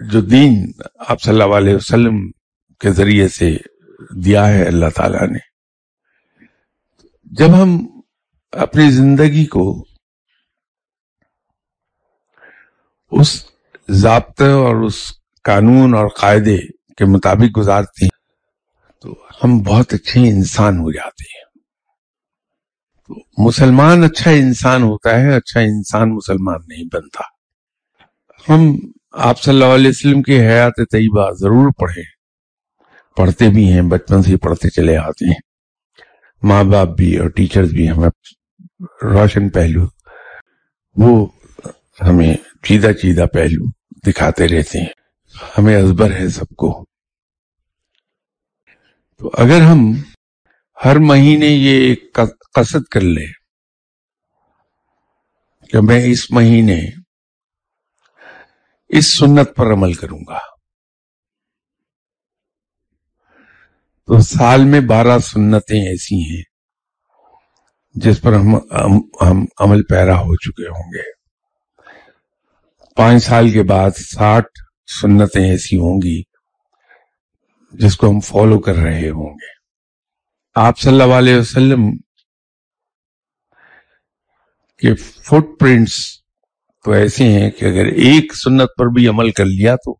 [0.00, 0.72] جو دین
[1.08, 2.30] آپ صلی اللہ علیہ وسلم
[2.80, 3.56] کے ذریعے سے
[4.24, 5.38] دیا ہے اللہ تعالیٰ نے۔
[7.24, 8.00] جب ہم
[8.52, 9.84] اپنی زندگی کو
[13.10, 13.44] اس
[13.88, 15.12] ضابطے اور اس
[15.44, 16.58] قانون اور قاعدے
[16.96, 18.18] کے مطابق گزارتے ہیں،
[19.00, 21.44] تو ہم بہت اچھے انسان ہو جاتے ہیں۔
[23.06, 27.22] تو مسلمان اچھا انسان ہوتا ہے اچھا انسان مسلمان نہیں بنتا۔
[28.52, 32.04] ہم آپ صلی اللہ علیہ وسلم کی حیات طیبہ ضرور پڑھیں۔
[33.16, 35.40] پڑھتے بھی ہیں، بچپن سے پڑھتے چلے آتے ہیں۔
[36.42, 38.08] ماں باپ بھی اور ٹیچرز بھی ہمیں
[39.02, 39.86] روشن پہلو،
[40.96, 41.26] وہ
[42.00, 43.70] ہمیں چیدہ چیدہ پہلو
[44.10, 44.92] دکھاتے رہتے ہیں۔
[45.58, 46.84] ہمیں ازبر ہے سب کو۔
[49.18, 49.92] تو اگر ہم
[50.84, 51.94] ہر مہینے یہ
[52.54, 53.26] قصد کر لے
[55.70, 56.97] کہ میں اس مہینے
[58.88, 60.38] اس سنت پر عمل کروں گا۔
[64.06, 66.42] تو سال میں بارہ سنتیں ایسی ہیں
[67.94, 68.54] جس پر ہم
[69.20, 71.18] ہم عمل پیرا ہو چکے ہوں گے۔
[72.94, 74.58] پانچ سال کے بعد ساٹھ
[75.00, 76.22] سنتیں ایسی ہوں گی
[77.72, 79.58] جس کو ہم فالو کر رہے ہوں گے۔
[80.54, 81.96] آپ صلی اللہ علیہ وسلم
[84.78, 86.17] کے فٹ پرنٹس
[86.84, 89.96] تو ایسے ہیں کہ اگر ایک سنت پر بھی عمل کر لیا تو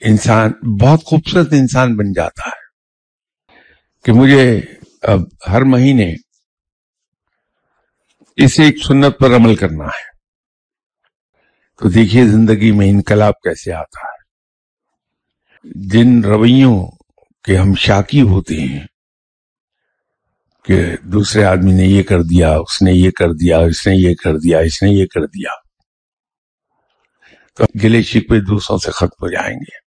[0.00, 2.64] انسان بہت خوبصورت انسان بن جاتا ہے۔
[4.04, 4.60] کہ مجھے
[5.02, 6.14] اب ہر مہینے
[8.36, 10.14] اس ایک سنت پر عمل کرنا ہے۔
[11.78, 14.14] تو دیکھیے زندگی میں انقلاب کیسے آتا ہے۔
[15.64, 16.86] جن رویوں
[17.44, 18.86] کے ہم شاکی ہوتے ہیں
[20.64, 24.14] کہ دوسرے آدمی نے یہ کر دیا، اس نے یہ کر دیا، اس نے یہ
[24.14, 25.50] کر دیا، اس نے یہ کر دیا۔
[27.56, 29.83] تو گلے شکوے دوسروں سے ختم ہو جائیں گے۔